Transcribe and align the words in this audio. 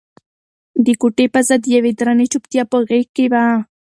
د 0.85 0.87
کوټې 1.01 1.25
فضا 1.33 1.55
د 1.63 1.65
یوې 1.75 1.91
درنې 1.99 2.25
چوپتیا 2.31 2.63
په 2.71 2.77
غېږ 2.87 3.07
کې 3.15 3.25
وه. 3.31 3.43